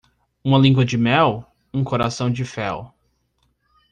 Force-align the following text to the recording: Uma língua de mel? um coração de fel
Uma 0.43 0.57
língua 0.57 0.83
de 0.83 0.97
mel? 0.97 1.45
um 1.71 1.83
coração 1.83 2.31
de 2.31 2.43
fel 2.43 2.91